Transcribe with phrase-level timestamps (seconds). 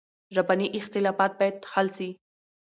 [0.35, 2.09] ژبني اختلافات باید حل سي.